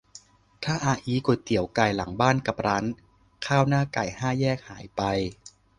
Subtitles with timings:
[0.63, 2.85] ถ้าอาอี้ก๋วยเตี๋ยวไก่หลังบ้านกับร้าน
[3.45, 5.01] ข้าวหน้าไก่ห้าแยกหายไป